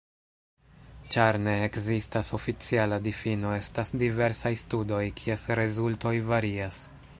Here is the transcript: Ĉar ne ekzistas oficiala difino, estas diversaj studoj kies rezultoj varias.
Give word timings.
Ĉar 1.15 1.37
ne 1.47 1.53
ekzistas 1.65 2.31
oficiala 2.37 2.99
difino, 3.09 3.53
estas 3.59 3.95
diversaj 4.05 4.55
studoj 4.65 5.05
kies 5.23 5.47
rezultoj 5.63 6.19
varias. 6.35 6.85